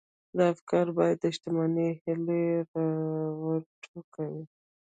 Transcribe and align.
دا 0.37 0.45
افکار 0.53 0.87
بايد 0.97 1.17
د 1.21 1.25
شتمنۍ 1.35 1.89
هيلې 2.03 2.43
را 2.73 2.85
وټوکوي. 3.43 4.43